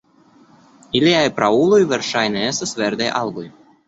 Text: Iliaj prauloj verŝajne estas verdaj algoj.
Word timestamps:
Iliaj 0.99 1.27
prauloj 1.39 1.79
verŝajne 1.91 2.41
estas 2.47 2.73
verdaj 2.81 3.11
algoj. 3.21 3.45